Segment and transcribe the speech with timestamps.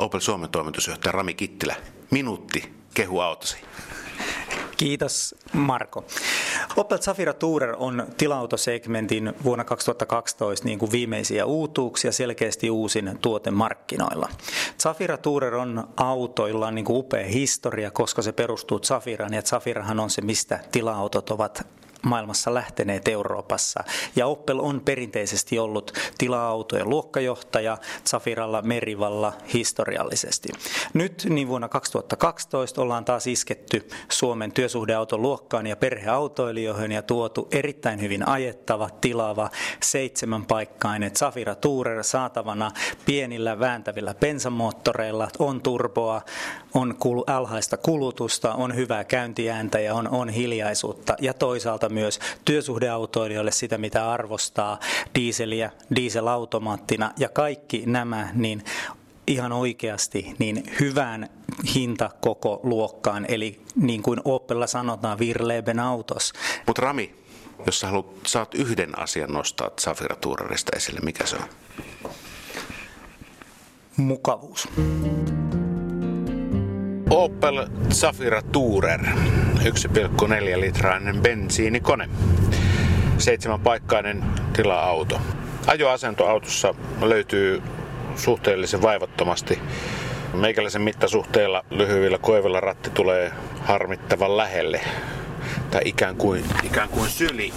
[0.00, 1.74] Opel Suomen toimitusjohtaja Rami Kittilä.
[2.10, 3.56] Minuutti kehu autosi.
[4.76, 6.04] Kiitos Marko.
[6.76, 14.28] Opel Zafira Tourer on tilautosegmentin vuonna 2012 niin kuin viimeisiä uutuuksia, selkeästi uusin tuote markkinoilla.
[14.82, 20.10] Zafira Tourer on autoilla niin kuin upea historia, koska se perustuu Zafiraan ja Zafirahan on
[20.10, 21.66] se, mistä tila-autot ovat
[22.02, 23.84] maailmassa lähteneet Euroopassa.
[24.16, 27.78] Ja Opel on perinteisesti ollut tila-autojen luokkajohtaja
[28.10, 30.48] Zafiralla Merivalla historiallisesti.
[30.94, 38.00] Nyt niin vuonna 2012 ollaan taas isketty Suomen työsuhdeauton luokkaan ja perheautoilijoihin ja tuotu erittäin
[38.00, 39.50] hyvin ajettava, tilava,
[39.82, 42.70] seitsemänpaikkainen Zafira Tourer saatavana
[43.06, 46.22] pienillä vääntävillä bensamoottoreilla, on turboa,
[46.74, 46.96] on
[47.26, 54.10] alhaista kulutusta, on hyvää käyntiääntä ja on, on hiljaisuutta ja toisaalta myös työsuhdeautoilijoille sitä, mitä
[54.12, 54.78] arvostaa
[55.14, 58.64] dieseliä, dieselautomaattina ja kaikki nämä, niin
[59.26, 61.28] ihan oikeasti niin hyvään
[61.74, 66.32] hinta koko luokkaan, eli niin kuin Opella sanotaan, Virleben autos.
[66.66, 67.14] Mutta Rami,
[67.66, 71.48] jos sä haluat, saat yhden asian nostaa Zafira Tourerista esille, mikä se on?
[73.96, 74.68] Mukavuus.
[77.10, 79.00] Opel Zafira Tourer,
[79.60, 82.08] 1,4 litrainen bensiinikone,
[83.18, 85.20] seitsemänpaikkainen tila-auto.
[85.66, 87.62] Ajoasento autossa löytyy
[88.16, 89.58] suhteellisen vaivattomasti.
[90.34, 94.80] Meikäläisen mittasuhteella lyhyillä koivilla ratti tulee harmittavan lähelle
[95.70, 97.52] tai ikään kuin, ikään kuin syli.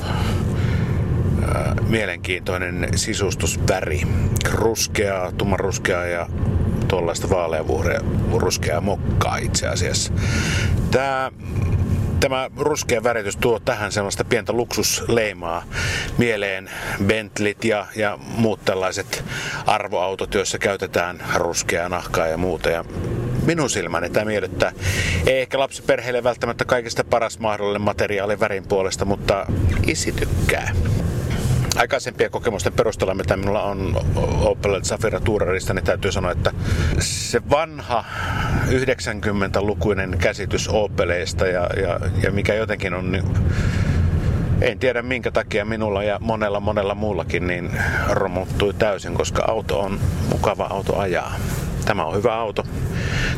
[1.87, 4.01] Mielenkiintoinen sisustusväri.
[4.51, 6.27] Ruskeaa, tummanruskeaa ja
[6.87, 10.13] tuollaista vaaleanruskea mokkaa itse asiassa.
[10.91, 11.31] Tämä
[12.23, 15.63] tämä ruskea väritys tuo tähän sellaista pientä luksusleimaa
[16.17, 16.69] mieleen
[17.05, 19.23] Bentleyt ja, ja muut tällaiset
[19.65, 22.69] arvoautot, joissa käytetään ruskeaa nahkaa ja muuta.
[22.69, 22.85] Ja
[23.45, 24.71] minun silmäni tämä miellyttää.
[25.25, 29.45] Ei ehkä lapsiperheille välttämättä kaikista paras mahdollinen materiaali värin puolesta, mutta
[29.87, 30.71] isi tykkää
[31.75, 33.95] aikaisempien kokemusten perusteella, mitä minulla on
[34.41, 36.51] Opel Zafira Tourerista, niin täytyy sanoa, että
[36.99, 38.05] se vanha
[38.67, 43.23] 90-lukuinen käsitys Opeleista ja, ja, ja mikä jotenkin on niin
[44.61, 47.71] en tiedä minkä takia minulla ja monella monella muullakin niin
[48.09, 49.99] romuttui täysin, koska auto on
[50.31, 51.35] mukava auto ajaa.
[51.85, 52.63] Tämä on hyvä auto.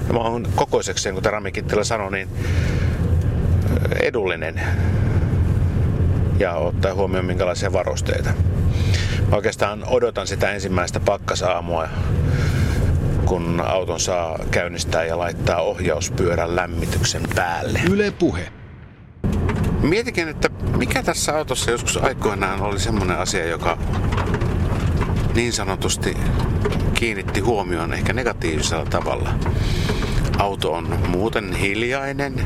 [0.07, 2.29] Tämä on kokoisekseen, kuten Rami Kittilä sanoi, niin
[4.01, 4.61] edullinen
[6.39, 8.29] ja ottaa huomioon minkälaisia varusteita.
[9.29, 11.87] Mä oikeastaan odotan sitä ensimmäistä pakkasaamua,
[13.25, 17.79] kun auton saa käynnistää ja laittaa ohjauspyörän lämmityksen päälle.
[17.91, 18.47] Yle puhe.
[19.81, 23.77] Mietikin, että mikä tässä autossa joskus aikoinaan oli semmoinen asia, joka
[25.33, 26.17] niin sanotusti
[26.93, 29.29] kiinnitti huomioon ehkä negatiivisella tavalla.
[30.37, 32.45] Auto on muuten hiljainen,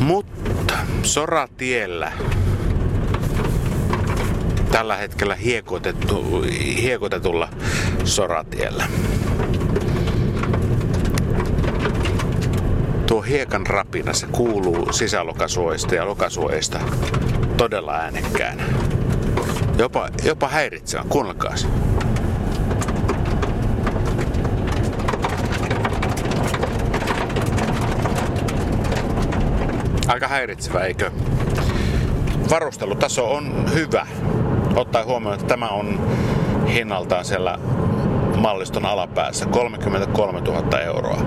[0.00, 2.12] mutta soratiellä
[4.74, 6.44] tällä hetkellä hiekotettu,
[6.82, 7.48] hiekotetulla
[8.04, 8.84] soratiellä.
[13.06, 16.80] Tuo hiekan rapina, se kuuluu sisälokasuoista ja lokasuoista
[17.56, 18.58] todella äänekkään.
[19.78, 21.54] Jopa, jopa häiritsevän, kuunnelkaa
[30.06, 31.10] Aika häiritsevä, eikö?
[32.50, 34.06] Varustelutaso on hyvä
[34.76, 36.00] ottaa huomioon, että tämä on
[36.68, 37.24] hinnaltaan
[38.36, 41.18] malliston alapäässä 33 000 euroa.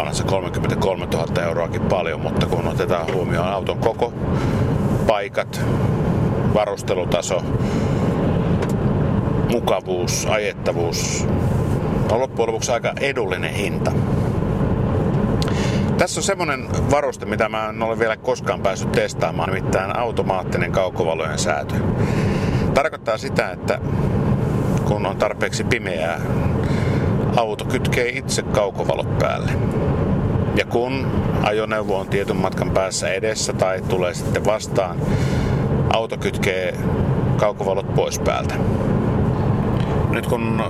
[0.00, 4.12] Onhan se 33 000 euroakin paljon, mutta kun otetaan huomioon auton koko,
[5.06, 5.60] paikat,
[6.54, 7.42] varustelutaso,
[9.50, 11.26] mukavuus, ajettavuus,
[12.10, 13.92] on loppujen lopuksi aika edullinen hinta.
[15.98, 21.38] Tässä on semmonen varuste, mitä mä en ole vielä koskaan päässyt testaamaan, nimittäin automaattinen kaukovalojen
[21.38, 21.74] säätö.
[22.74, 23.80] Tarkoittaa sitä, että
[24.84, 26.20] kun on tarpeeksi pimeää,
[27.36, 29.52] auto kytkee itse kaukovalot päälle.
[30.56, 31.06] Ja kun
[31.42, 34.96] ajoneuvo on tietyn matkan päässä edessä tai tulee sitten vastaan,
[35.92, 36.74] auto kytkee
[37.36, 38.54] kaukovalot pois päältä.
[40.10, 40.62] Nyt kun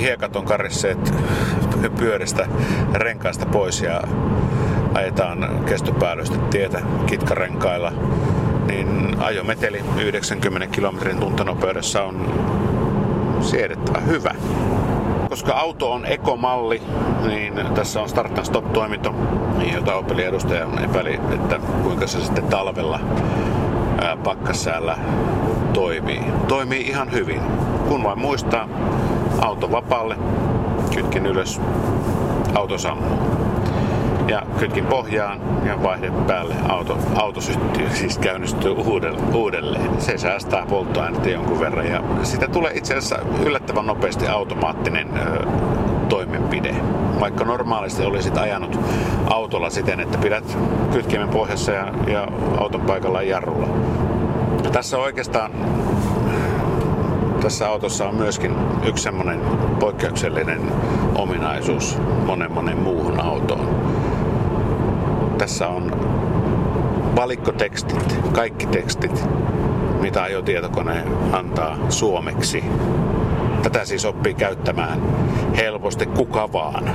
[0.00, 1.14] hiekat on karisseet
[1.98, 2.46] pyöristä
[2.94, 4.02] renkaista pois ja
[4.94, 7.92] ajetaan kestopäällystä tietä kitkarenkailla,
[8.68, 12.26] niin ajometeli 90 kilometrin tuntanopeudessa on
[13.40, 14.34] siedettävä hyvä.
[15.28, 16.82] Koska auto on ekomalli,
[17.26, 19.14] niin tässä on start and stop toiminto,
[19.74, 23.00] jota Opelin edustaja epäili, että kuinka se sitten talvella
[24.24, 24.96] pakkasäällä
[25.72, 26.20] toimii.
[26.48, 27.40] Toimii ihan hyvin.
[27.88, 28.68] Kun vain muistaa
[29.40, 30.16] auto vapaalle,
[30.94, 31.60] kytkin ylös
[32.54, 33.37] auto sammuu.
[34.28, 36.54] Ja kytkin pohjaan ja vaihde päälle.
[36.68, 38.74] Auto, auto syttyy, siis käynnistyy
[39.34, 40.00] uudelleen.
[40.00, 45.46] Se säästää polttoainetta jonkun verran ja sitä tulee itse asiassa yllättävän nopeasti automaattinen ö,
[46.08, 46.74] toimenpide.
[47.20, 48.80] Vaikka normaalisti olisit ajanut
[49.30, 50.58] autolla siten, että pidät
[50.92, 52.28] kytkimen pohjassa ja, ja
[52.58, 53.68] auton paikalla jarrulla.
[54.72, 55.52] Tässä oikeastaan
[57.40, 58.54] tässä autossa on myöskin
[58.84, 59.40] yksi semmoinen
[59.80, 60.60] poikkeuksellinen
[61.14, 63.87] ominaisuus monen monen muuhun autoon.
[65.48, 65.90] Tässä on
[67.16, 69.24] valikkotekstit, kaikki tekstit,
[70.00, 72.64] mitä ajotietokone antaa suomeksi.
[73.62, 75.02] Tätä siis oppii käyttämään
[75.56, 76.90] helposti kuka vaan.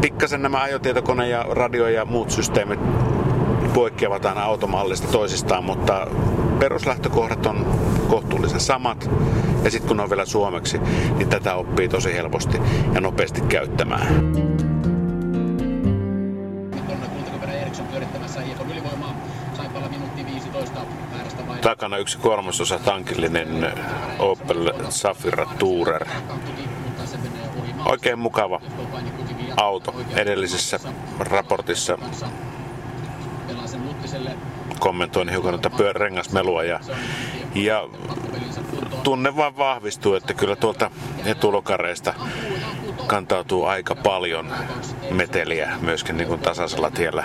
[0.00, 2.80] Pikkasen nämä ajotietokone ja radio ja muut systeemit
[3.74, 6.06] poikkeavat aina automallista toisistaan, mutta
[6.58, 7.66] peruslähtökohdat on
[8.08, 9.10] kohtuullisen samat.
[9.64, 10.80] Ja sitten kun on vielä suomeksi,
[11.16, 12.60] niin tätä oppii tosi helposti
[12.94, 14.51] ja nopeasti käyttämään.
[21.62, 23.72] Takana yksi kolmasosa tankillinen
[24.18, 26.06] Opel Zafira Tourer.
[27.84, 28.60] Oikein mukava
[29.56, 29.94] auto.
[30.16, 30.80] Edellisessä
[31.18, 31.98] raportissa
[34.78, 36.80] kommentoin hiukan tätä rengasmelua ja,
[37.54, 37.88] ja
[39.02, 40.90] tunne vaan vahvistuu, että kyllä tuolta
[41.24, 42.14] etulokareista
[43.06, 44.52] kantautuu aika paljon
[45.10, 47.24] meteliä myöskin niin kuin tasaisella tiellä.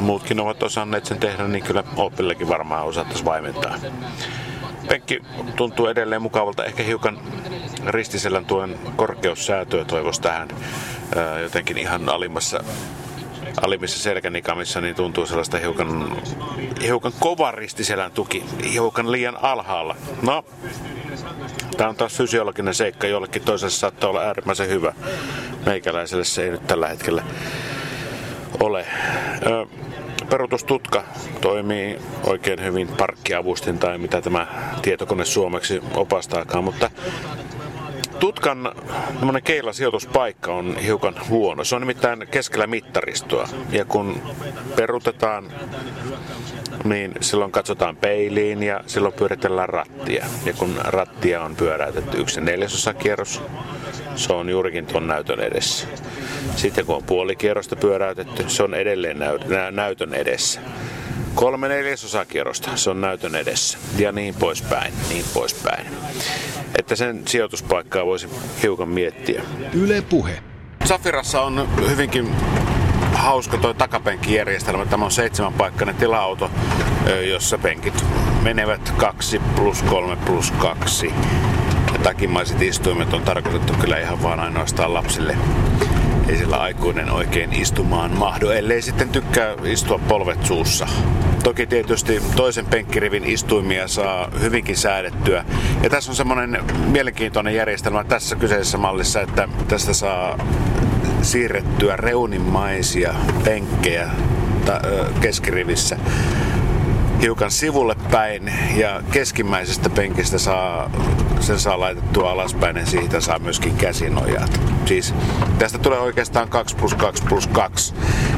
[0.00, 3.74] Muutkin ovat osanneet sen tehdä, niin kyllä Opillekin varmaan osattaisiin vaimentaa.
[4.88, 5.20] Penkki
[5.56, 7.18] tuntuu edelleen mukavalta, ehkä hiukan
[7.86, 10.48] ristisellän tuen korkeussäätöä toivoisi tähän
[11.42, 12.64] jotenkin ihan alimmassa
[13.62, 16.16] alimmissa selkänikamissa niin tuntuu sellaista hiukan,
[16.82, 19.96] hiukan kovaristiselän tuki, hiukan liian alhaalla.
[20.22, 20.44] No,
[21.76, 24.92] tämä on taas fysiologinen seikka, jollekin toiselle saattaa olla äärimmäisen hyvä.
[25.66, 27.22] Meikäläiselle se ei nyt tällä hetkellä
[28.60, 28.86] ole.
[29.46, 29.66] Ö,
[30.30, 31.04] peruutustutka
[31.40, 34.46] toimii oikein hyvin parkkiavustin tai mitä tämä
[34.82, 36.90] tietokone suomeksi opastaakaan, mutta
[38.20, 38.72] Tutkan
[39.44, 41.64] keilasijoituspaikka on hiukan huono.
[41.64, 43.48] Se on nimittäin keskellä mittaristoa.
[43.70, 44.22] Ja kun
[44.76, 45.52] perutetaan,
[46.84, 50.26] niin silloin katsotaan peiliin ja silloin pyöritellään rattia.
[50.44, 53.42] Ja kun rattia on pyöräytetty yksi neljäsosa kierros,
[54.20, 55.86] se on juurikin tuon näytön edessä.
[56.56, 59.18] Sitten kun on puolikierrosta pyöräytetty, se on edelleen
[59.70, 60.60] näytön edessä.
[61.34, 63.78] Kolme neljäsosakierrosta, se on näytön edessä.
[63.98, 65.86] Ja niin poispäin, niin poispäin.
[66.78, 68.28] Että sen sijoituspaikkaa voisi
[68.62, 69.42] hiukan miettiä.
[69.74, 70.42] Yle Puhe.
[70.84, 72.28] Safirassa on hyvinkin
[73.12, 74.86] hauska tuo takapenkkijärjestelmä.
[74.86, 76.50] Tämä on seitsemänpaikkainen tila-auto,
[77.30, 78.04] jossa penkit
[78.42, 81.14] menevät 2 plus 3 plus 2.
[82.02, 85.36] Takimaiset istuimet on tarkoitettu kyllä ihan vaan ainoastaan lapsille
[86.30, 90.86] ei sillä aikuinen oikein istumaan mahdu, ellei sitten tykkää istua polvet suussa.
[91.42, 95.44] Toki tietysti toisen penkkirivin istuimia saa hyvinkin säädettyä.
[95.82, 100.38] Ja tässä on semmoinen mielenkiintoinen järjestelmä tässä kyseisessä mallissa, että tästä saa
[101.22, 103.14] siirrettyä reunimaisia
[103.44, 104.10] penkkejä
[105.20, 105.98] keskirivissä
[107.22, 110.90] hiukan sivulle päin ja keskimmäisestä penkistä saa,
[111.40, 114.60] sen saa laitettua alaspäin ja siitä saa myöskin käsinojat.
[114.84, 115.14] Siis
[115.58, 117.94] tästä tulee oikeastaan 2 plus 2 plus 2.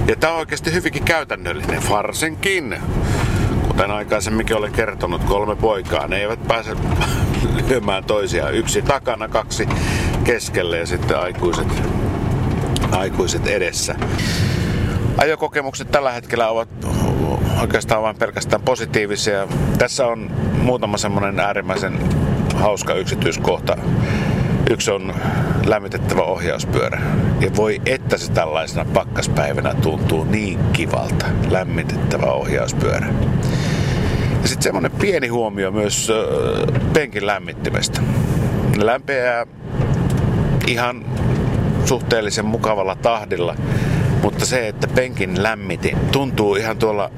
[0.07, 2.77] Ja tämä on oikeasti hyvinkin käytännöllinen, varsinkin
[3.69, 6.09] kuten aikaisemminkin olen kertonut, kolme poikaa.
[6.09, 6.77] Ne eivät pääse
[7.69, 8.55] lyömään toisiaan.
[8.55, 9.69] Yksi takana, kaksi
[10.25, 11.69] keskelle ja sitten aikuiset,
[12.91, 13.95] aikuiset edessä.
[15.19, 16.69] Ajokokemukset tällä hetkellä ovat
[17.61, 19.49] oikeastaan vain pelkästään positiivisia.
[19.79, 20.31] Tässä on
[20.63, 21.99] muutama semmoinen äärimmäisen
[22.55, 23.77] hauska yksityiskohta.
[24.71, 25.15] Yksi on
[25.67, 27.03] lämmitettävä ohjauspyörä.
[27.41, 31.27] Ja voi että se tällaisena pakkaspäivänä tuntuu niin kivalta.
[31.51, 33.07] Lämmitettävä ohjauspyörä.
[34.43, 36.13] Ja sitten semmoinen pieni huomio myös
[36.93, 38.01] penkin lämmittimestä.
[38.77, 39.47] Lämpeää
[40.67, 41.05] ihan
[41.85, 43.55] suhteellisen mukavalla tahdilla,
[44.23, 47.11] mutta se, että penkin lämmitin tuntuu ihan tuolla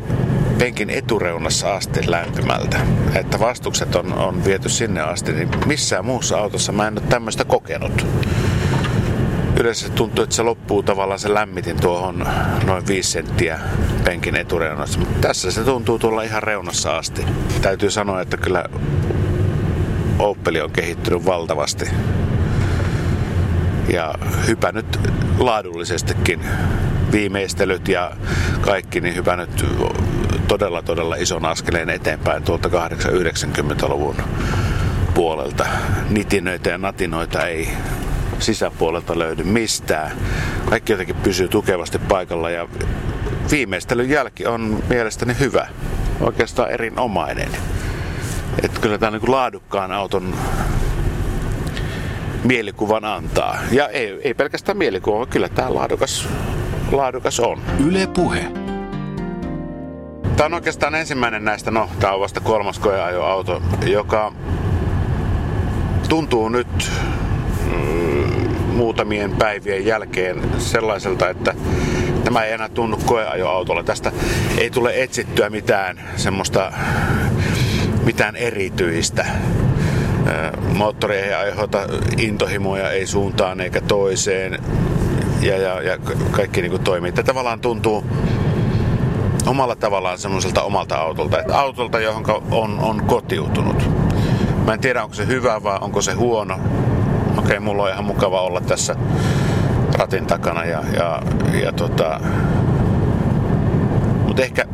[0.58, 2.80] penkin etureunassa asti lämpimältä.
[3.14, 7.44] Että vastukset on, on viety sinne asti, niin missään muussa autossa mä en ole tämmöistä
[7.44, 8.06] kokenut.
[9.61, 12.26] Yleensä tuntuu, että se loppuu tavallaan se lämmitin tuohon
[12.66, 13.58] noin 5 senttiä
[14.04, 17.25] penkin etureunassa, mutta tässä se tuntuu tuolla ihan reunassa asti.
[17.62, 18.64] Täytyy sanoa, että kyllä
[20.18, 21.84] Opel on kehittynyt valtavasti
[23.92, 24.14] ja
[24.46, 25.00] hypännyt
[25.38, 26.40] laadullisestikin
[27.14, 28.11] viimeistelyt ja
[28.61, 29.64] kaikki, niin hypännyt
[30.49, 34.16] todella todella ison askeleen eteenpäin tuolta 8 90 luvun
[35.14, 35.66] puolelta.
[36.11, 37.68] Nitinöitä ja natinoita ei
[38.38, 40.12] sisäpuolelta löydy mistään.
[40.71, 42.68] Kaikki jotenkin pysyy tukevasti paikalla ja
[43.50, 45.66] viimeistelyn jälki on mielestäni hyvä.
[46.21, 47.49] Oikeastaan erinomainen.
[48.62, 50.35] Että kyllä tämä niin laadukkaan auton
[52.44, 53.59] mielikuvan antaa.
[53.71, 56.28] Ja ei, ei pelkästään mielikuva, vaan kyllä tämä laadukas,
[56.93, 57.61] laadukas on.
[57.87, 58.45] Yle Puhe.
[60.37, 64.33] Tämä on oikeastaan ensimmäinen näistä, no tämä on vasta kolmas koeajoauto, joka
[66.09, 66.91] tuntuu nyt
[67.67, 71.55] mm, muutamien päivien jälkeen sellaiselta, että
[72.25, 73.83] tämä ei enää tunnu koeajoautolla.
[73.83, 74.12] Tästä
[74.59, 76.73] ei tule etsittyä mitään semmoista
[78.05, 79.26] mitään erityistä.
[80.75, 81.79] Moottori ei aiheuta
[82.19, 84.59] intohimoja ei suuntaan eikä toiseen
[85.45, 85.99] ja, ja, ja
[86.31, 87.13] kaikki niin kuin toimii.
[87.13, 88.05] Tämä tavallaan tuntuu
[89.47, 93.91] omalla tavallaan semmoiselta omalta autolta, että autolta, johon on, on kotiutunut.
[94.67, 96.55] Mä en tiedä, onko se hyvä vai onko se huono.
[96.55, 98.97] Okei, okay, mulla on ihan mukava olla tässä
[99.99, 101.23] ratin takana ja, ja,
[101.63, 102.21] ja tota...
[104.27, 104.65] Mutta ehkä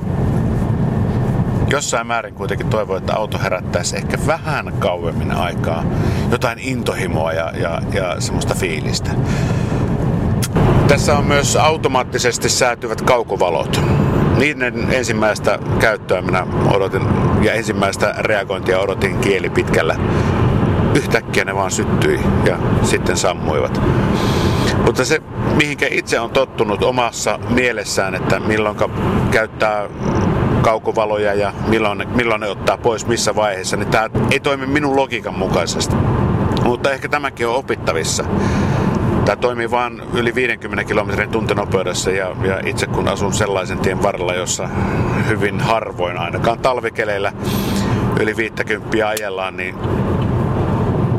[1.70, 5.84] jossain määrin kuitenkin toivon, että auto herättäisi ehkä vähän kauemmin aikaa
[6.30, 9.10] jotain intohimoa ja, ja, ja semmoista fiilistä.
[10.90, 13.80] Tässä on myös automaattisesti säätyvät kaukovalot.
[14.36, 17.02] Niiden ensimmäistä käyttöä minä odotin
[17.42, 19.96] ja ensimmäistä reagointia odotin kieli pitkällä.
[20.94, 23.80] Yhtäkkiä ne vaan syttyi ja sitten sammuivat.
[24.86, 25.22] Mutta se,
[25.56, 28.76] mihinkä itse on tottunut omassa mielessään, että milloin
[29.30, 29.88] käyttää
[30.62, 35.34] kaukovaloja ja milloin, milloin ne ottaa pois missä vaiheessa, niin tämä ei toimi minun logiikan
[35.34, 35.94] mukaisesti.
[36.64, 38.24] Mutta ehkä tämäkin on opittavissa.
[39.30, 44.34] Tämä toimii vain yli 50 kilometrin tuntinopeudessa ja, ja itse kun asun sellaisen tien varrella,
[44.34, 44.68] jossa
[45.28, 47.32] hyvin harvoin ainakaan talvikeleillä
[48.20, 49.74] yli 50 ajellaan, niin,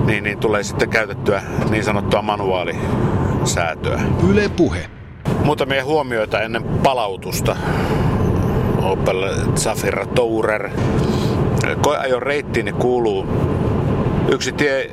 [0.05, 4.01] niin, niin tulee sitten käytettyä niin sanottua manuaalisäätöä.
[4.29, 4.89] Yle puhe.
[5.43, 7.55] Muutamia huomioita ennen palautusta.
[8.81, 10.69] Opel Zafira Tourer.
[11.81, 13.27] Koeajon reittiin kuuluu
[14.31, 14.89] yksi tie,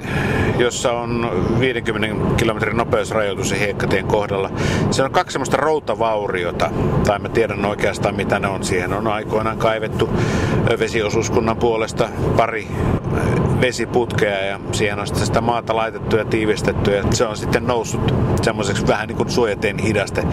[0.58, 1.30] jossa on
[1.60, 4.50] 50 kilometrin nopeusrajoitus hiekkatien kohdalla.
[4.90, 6.70] Se on kaksi semmoista routavauriota,
[7.06, 8.64] tai mä tiedän oikeastaan mitä ne on.
[8.64, 10.10] Siihen on aikoinaan kaivettu
[10.78, 12.68] vesiosuuskunnan puolesta pari
[13.60, 18.14] vesiputkea ja siihen on sitten sitä maata laitettu ja tiivistetty ja se on sitten noussut
[18.42, 20.24] semmoiseksi vähän niin kuin suojateen hidaste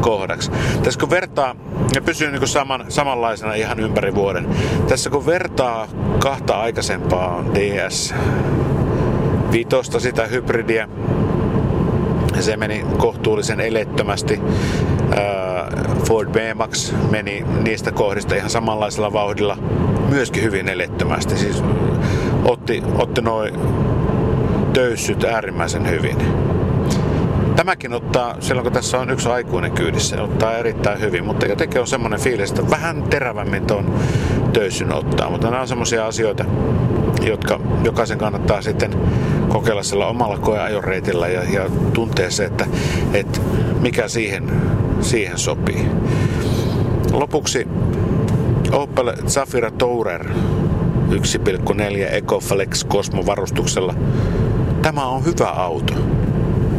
[0.00, 0.50] kohdaksi.
[0.82, 1.56] Tässä kun vertaa,
[1.94, 4.48] ja pysyy niin kuin saman, samanlaisena ihan ympäri vuoden.
[4.88, 5.88] Tässä kun vertaa
[6.18, 8.14] kahta aikaisempaa DS
[9.52, 10.88] viitosta sitä hybridiä,
[12.40, 14.40] se meni kohtuullisen elettömästi.
[16.08, 19.56] Ford B-Max meni niistä kohdista ihan samanlaisella vauhdilla
[20.08, 21.36] myöskin hyvin elettömästi.
[21.36, 21.64] Siis
[22.44, 23.54] otti, otti noin
[24.72, 26.16] töyssyt äärimmäisen hyvin.
[27.56, 31.86] Tämäkin ottaa, silloin kun tässä on yksi aikuinen kyydissä, ottaa erittäin hyvin, mutta jotenkin on
[31.86, 33.94] semmoinen fiilis, että vähän terävämmin tuon
[34.52, 35.30] töyssyn ottaa.
[35.30, 36.44] Mutta nämä on semmoisia asioita,
[37.22, 38.90] jotka jokaisen kannattaa sitten
[39.48, 42.66] kokeilla sillä omalla koeajoreitillä ja, ja tuntee se, että,
[43.12, 43.40] että
[43.80, 44.50] mikä siihen,
[45.00, 45.88] siihen sopii.
[47.12, 47.68] Lopuksi
[48.72, 50.26] Opel Zafira Tourer
[51.10, 53.94] 1,4 Ecoflex Cosmo varustuksella.
[54.82, 55.94] Tämä on hyvä auto.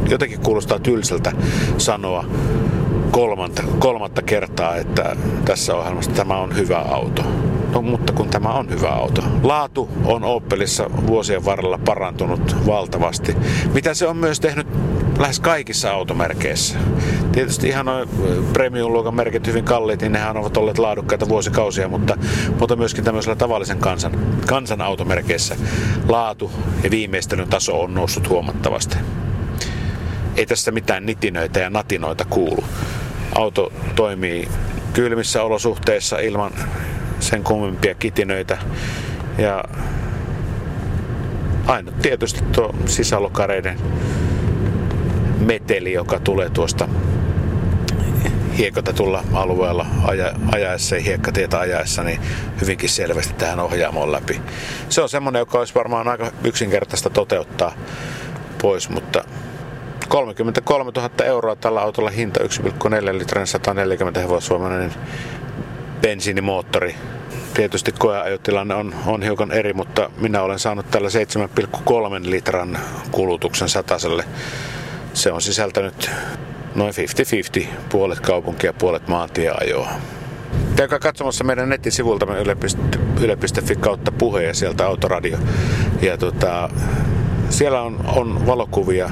[0.09, 1.31] Jotenkin kuulostaa tylsältä
[1.77, 2.25] sanoa
[3.11, 5.15] kolmatta, kolmatta kertaa, että
[5.45, 7.23] tässä ohjelmassa tämä on hyvä auto.
[7.73, 9.23] No, mutta kun tämä on hyvä auto.
[9.43, 13.35] Laatu on Opelissa vuosien varrella parantunut valtavasti,
[13.73, 14.67] mitä se on myös tehnyt
[15.19, 16.79] lähes kaikissa automerkeissä.
[17.31, 18.09] Tietysti ihan noin
[18.53, 22.17] premium-luokan merkit hyvin kalliit, niin nehän ovat olleet laadukkaita vuosikausia, mutta,
[22.59, 25.55] mutta myöskin tämmöisellä tavallisen kansan, kansan automerkeissä
[26.07, 26.51] laatu
[26.83, 28.97] ja viimeistelyn taso on noussut huomattavasti.
[30.35, 32.63] Ei tässä mitään nitinöitä ja natinoita kuulu.
[33.35, 34.47] Auto toimii
[34.93, 36.51] kylmissä olosuhteissa ilman
[37.19, 38.57] sen kummempia kitinöitä.
[39.37, 39.63] Ja
[41.67, 43.79] aina tietysti tuo sisälokareiden
[45.45, 46.87] meteli, joka tulee tuosta
[48.57, 52.19] hiekotetulla alueella aja, ajaessa ja hiekkatietä ajaessa, niin
[52.61, 54.41] hyvinkin selvästi tähän ohjaamoon läpi.
[54.89, 57.73] Se on semmoinen, joka olisi varmaan aika yksinkertaista toteuttaa
[58.61, 59.23] pois, mutta
[60.07, 64.93] 33 000 euroa tällä autolla hinta 1,4 litran 140 hevosvoimainen
[66.01, 66.95] bensiinimoottori.
[67.53, 72.79] Tietysti koeajotilanne on, on hiukan eri, mutta minä olen saanut tällä 7,3 litran
[73.11, 74.23] kulutuksen sataselle.
[75.15, 76.11] Se on sisältänyt
[76.75, 76.93] noin
[77.61, 79.89] 50-50, puolet kaupunkia, puolet maantieajoa.
[80.75, 82.25] Käykää katsomassa meidän nettisivulta
[83.19, 85.37] yle.fi kautta puhe ja sieltä autoradio.
[86.01, 86.69] Ja tota,
[87.49, 89.09] siellä on, on valokuvia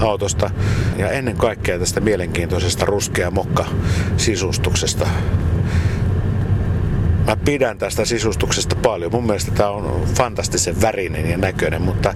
[0.00, 0.50] autosta
[0.96, 3.66] ja ennen kaikkea tästä mielenkiintoisesta ruskea mokka
[4.16, 5.06] sisustuksesta.
[7.26, 9.12] Mä pidän tästä sisustuksesta paljon.
[9.12, 12.14] Mun mielestä tämä on fantastisen värinen ja näköinen, mutta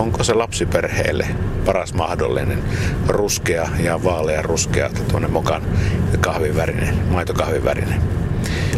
[0.00, 1.26] onko se lapsiperheelle
[1.64, 2.62] paras mahdollinen
[3.08, 5.62] ruskea ja vaalea ruskea tuonne mokan
[6.20, 8.02] kahvivärinen, maitokahvivärinen?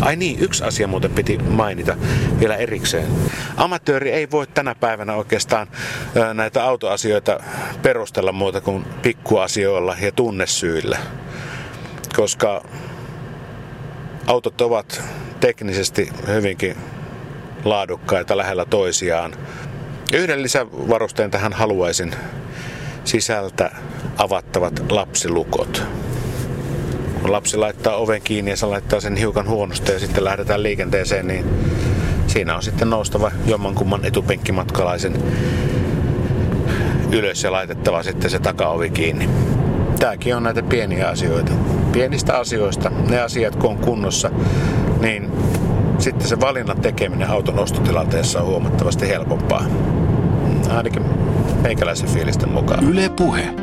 [0.01, 1.97] Ai niin, yksi asia muuten piti mainita
[2.41, 3.07] vielä erikseen.
[3.57, 5.67] Amatööri ei voi tänä päivänä oikeastaan
[6.35, 7.41] näitä autoasioita
[7.83, 10.99] perustella muuta kuin pikkuasioilla ja tunnesyillä.
[12.17, 12.65] Koska
[14.27, 15.03] autot ovat
[15.41, 16.77] teknisesti hyvinkin
[17.65, 19.33] laadukkaita lähellä toisiaan.
[20.13, 22.15] Yhden lisävarusteen tähän haluaisin
[23.05, 23.71] sisältä
[24.19, 25.83] avattavat lapsilukot.
[27.21, 31.27] Kun lapsi laittaa oven kiinni ja se laittaa sen hiukan huonosti ja sitten lähdetään liikenteeseen,
[31.27, 31.45] niin
[32.27, 35.23] siinä on sitten noustava jommankumman etupenkkimatkalaisen
[37.13, 39.29] ylös ja laitettava sitten se takaovi kiinni.
[39.99, 41.53] Tämäkin on näitä pieniä asioita.
[41.93, 44.31] Pienistä asioista, ne asiat kun on kunnossa,
[45.01, 45.33] niin
[45.99, 49.67] sitten se valinnan tekeminen auton ostotilanteessa on huomattavasti helpompaa.
[50.71, 51.03] Ainakin
[51.63, 52.85] meikäläisen fiilisten mukaan.
[52.85, 53.62] Yle Puhe.